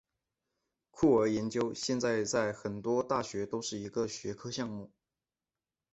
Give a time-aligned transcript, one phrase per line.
[0.89, 4.89] 酷儿研究现在在很多大学都是一个学科项目。